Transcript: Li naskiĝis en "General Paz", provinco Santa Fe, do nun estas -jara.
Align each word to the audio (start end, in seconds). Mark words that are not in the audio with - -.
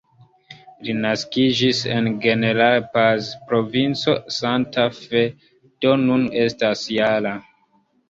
Li 0.85 0.95
naskiĝis 1.01 1.81
en 1.97 2.09
"General 2.23 2.81
Paz", 2.97 3.29
provinco 3.53 4.19
Santa 4.41 4.89
Fe, 5.05 5.25
do 5.87 5.97
nun 6.09 6.29
estas 6.51 6.87
-jara. 6.99 7.41